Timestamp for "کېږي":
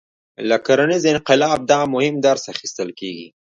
2.99-3.27